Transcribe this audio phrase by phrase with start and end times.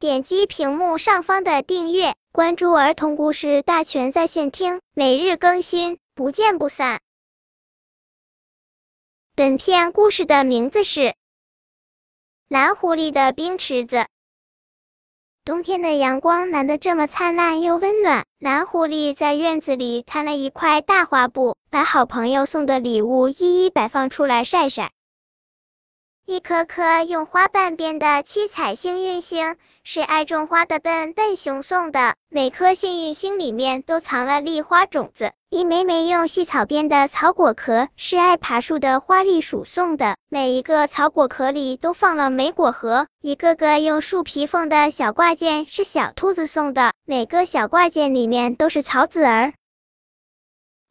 [0.00, 7.00] 点击屏幕上方的订阅，关注儿童故事大全在线听，每日更新，不见不散。
[9.34, 11.00] 本片故事的名字是
[12.46, 13.96] 《蓝狐狸的冰池子》。
[15.44, 24.92] 冬天的阳光难得这么灿烂又温暖，蓝狐狸在院子里摊了一块大花布，把好朋友送的礼物一一摆放出来晒晒。
[26.30, 35.32] 一颗颗用花瓣编的七彩幸运星是爱种花的笨笨熊送的，每颗幸运星里面都藏了粒花种子。
[35.48, 43.06] 一枚枚用细草编的草果壳是爱爬树的花栗鼠送的，每一个草果壳里都放了莓果核。
[43.22, 49.54] 一个个用树皮缝的小挂件是小兔子送的，每个小挂件里面都是草籽儿。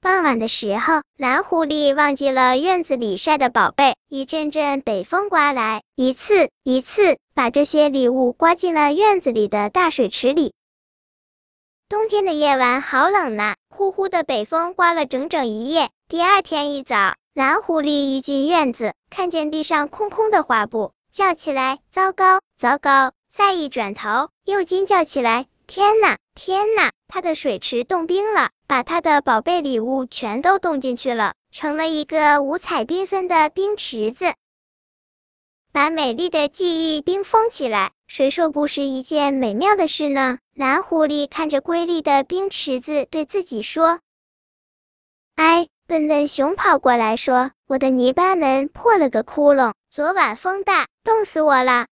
[0.00, 3.96] 傍晚的时候，蓝狐狸忘记了院子里晒的宝贝。
[4.08, 10.52] 一阵阵北风刮来，一次一次把这些礼物刮进了院子里的大水池里。
[11.88, 15.90] 冬天的夜晚好冷呐，呼呼的北风刮了整整一夜。
[16.08, 34.34] 第二天一早，蓝狐狸一进院子，看见地上空空的花布，叫起来：“糟糕，糟糕！”再一转头，又惊叫起来：“天呐，天呐！”他的水池冻冰了，把他的宝贝礼物全都冻进去了，成了一个五彩缤纷的冰池子。
[35.72, 40.38] 把美丽的记忆冰封起来，谁说不是一件美妙的事呢？
[40.54, 44.00] 蓝狐狸看着瑰丽的冰池子，对自己说
[45.36, 51.86] ：“哎，笨笨熊跑过来说，我的泥巴门破了个窟窿，昨晚风大，冻死我了。”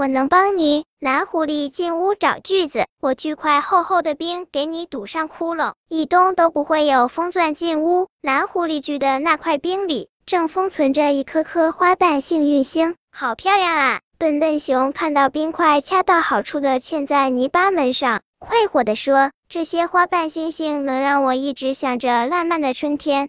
[0.00, 0.86] 我能帮你。
[0.98, 8.08] 蓝狐狸进屋找锯子，我锯块厚厚的冰给你堵上窟窿，一冬都不会有风钻进屋。
[8.22, 14.00] 蓝狐狸锯的那块冰里正封存着一颗颗花瓣幸运星，好漂亮啊！
[14.16, 23.28] 笨笨熊看到冰块恰到好处的嵌在泥巴门上，快活的说：“这些花瓣星星能让我一直想着烂漫的春天。”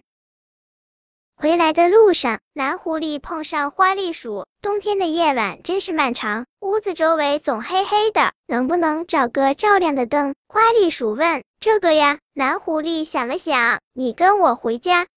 [1.42, 4.46] 回来的路上，蓝狐狸碰上花栗鼠。
[4.60, 10.36] 冬天的夜晚真是漫长，屋子周围总黑黑的，能不能找个照亮的灯？
[10.46, 11.42] 花栗鼠问。
[11.58, 15.08] 这个呀，蓝狐狸想了想，你跟我回家。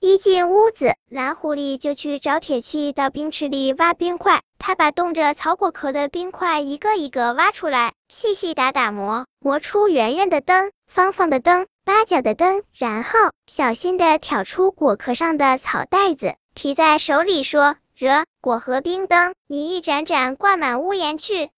[0.00, 4.42] 一进屋子，蓝狐狸就去找铁器到冰池里挖冰块。
[4.58, 13.10] 他把冻着草果壳的冰块一个一个挖出来，细细打打磨，磨出圆圆的灯、方方的灯、八角的灯，然后
[13.46, 21.50] 小心的挑出果壳上的草袋子，提在手里说：“惹果核冰灯，你一盏盏挂满屋檐去。”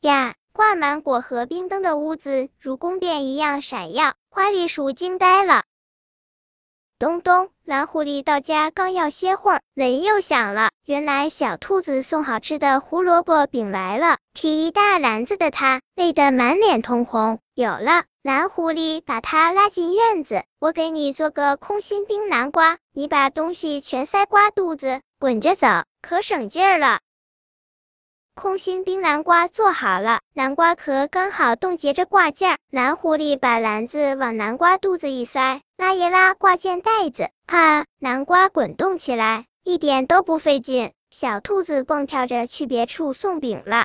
[0.00, 5.64] 呀，挂满果核冰灯的屋子如宫殿一样闪耀，花栗鼠惊呆了。
[6.98, 10.70] 咚咚，蓝狐狸到家刚要歇会儿，门又响了。
[10.84, 17.40] 原来小兔子送好吃的胡萝卜饼来了，提一大篮子的它累得满脸通红。
[17.54, 25.66] 有了，蓝狐狸把它拉进院子，我给你做个空心冰南瓜，你把东西全塞瓜肚子，滚着走，
[26.00, 27.00] 可省劲儿了。
[28.34, 32.56] 空心冰南瓜做好了，南瓜壳刚好冻结着挂件。
[32.70, 40.94] 蓝狐狸把篮子往南瓜肚子一塞，拉一拉挂件带子，哈，南瓜滚动起来，一点都不费劲。
[41.10, 43.84] 小兔子蹦跳着去别处送饼了。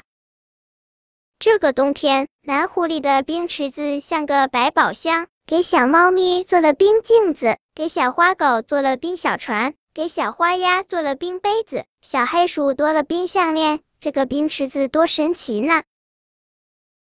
[1.40, 13.80] 这个冬天，蓝狐狸的冰池子像个百宝箱，给小猫咪做了冰镜子，给小花狗做了冰小船，给小花鸭做了冰杯子，小黑鼠多了冰项链。
[14.02, 15.84] 这个冰池子多神奇呢！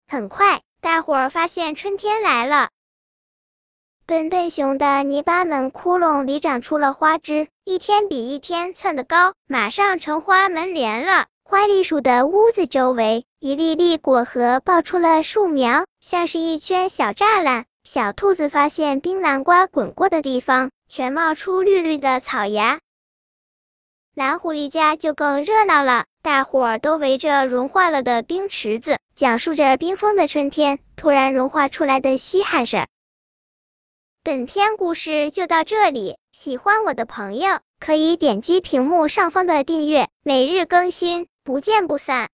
[0.08, 2.70] 很快，大伙儿发现春天来了。
[4.06, 11.26] 笨笨熊的泥巴门窟窿里长出了花枝，一天比一天窜得高，马上成花门帘了。
[11.48, 17.64] 花栗鼠的屋子周围，一粒粒果核爆出了树苗，像是一圈小栅栏。
[17.84, 22.80] 小兔子发现冰南瓜滚过的地方，全冒出绿绿的草芽。
[24.16, 26.06] 蓝狐狸家就更热闹了。
[26.22, 32.88] 大伙儿都围着融化了的冰池子，讲述着冰封的春天突然融化出来的稀罕事儿。
[34.24, 42.24] 本篇故事就到这里，喜欢我的朋友可以点击屏幕上方的订阅，每日更新，不见不散。